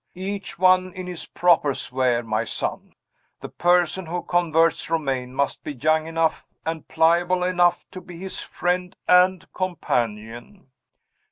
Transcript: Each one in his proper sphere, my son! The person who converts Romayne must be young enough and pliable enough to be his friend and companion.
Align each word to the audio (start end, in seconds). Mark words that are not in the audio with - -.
Each 0.15 0.57
one 0.57 0.91
in 0.93 1.05
his 1.05 1.27
proper 1.27 1.75
sphere, 1.75 2.23
my 2.23 2.43
son! 2.43 2.95
The 3.41 3.49
person 3.49 4.07
who 4.07 4.23
converts 4.23 4.89
Romayne 4.89 5.31
must 5.35 5.63
be 5.63 5.73
young 5.75 6.07
enough 6.07 6.43
and 6.65 6.87
pliable 6.87 7.43
enough 7.43 7.85
to 7.91 8.01
be 8.01 8.17
his 8.17 8.39
friend 8.39 8.95
and 9.07 9.45
companion. 9.53 10.69